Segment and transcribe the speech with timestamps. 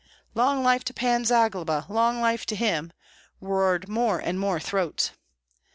[0.33, 1.85] "Long life to Pan Zagloba!
[1.87, 2.91] long life to him!"
[3.39, 5.11] roared more and more throats.